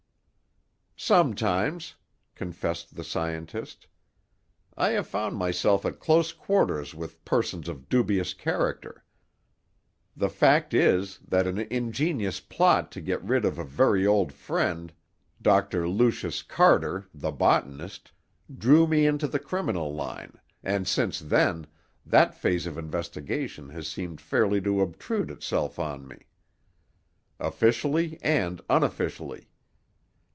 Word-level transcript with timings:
"Sometimes," 1.03 1.95
confessed 2.35 2.95
the 2.95 3.03
scientist, 3.03 3.87
"I 4.77 4.89
have 4.91 5.07
found 5.07 5.35
myself 5.35 5.83
at 5.83 5.99
close 5.99 6.31
quarters 6.31 6.93
with 6.93 7.25
persons 7.25 7.67
of 7.67 7.89
dubious 7.89 8.35
character. 8.35 9.03
The 10.15 10.29
fact 10.29 10.75
is, 10.75 11.17
that 11.27 11.47
an 11.47 11.57
ingenious 11.57 12.39
plot 12.39 12.91
to 12.91 13.01
get 13.01 13.19
rid 13.23 13.45
of 13.45 13.57
a 13.57 13.63
very 13.63 14.05
old 14.05 14.31
friend, 14.31 14.93
Doctor 15.41 15.89
Lucius 15.89 16.43
Carter 16.43 17.07
the 17.15 17.31
botanist, 17.31 18.11
drew 18.55 18.85
me 18.85 19.07
into 19.07 19.27
the 19.27 19.39
criminal 19.39 19.95
line, 19.95 20.35
and 20.63 20.87
since 20.87 21.19
then, 21.19 21.65
that 22.05 22.35
phase 22.35 22.67
of 22.67 22.77
investigation 22.77 23.69
has 23.69 23.87
seemed 23.87 24.21
fairly 24.21 24.61
to 24.61 24.81
obtrude 24.81 25.31
itself 25.31 25.79
on 25.79 26.07
me, 26.07 26.27
officially 27.39 28.19
and 28.21 28.61
unofficially. 28.69 29.47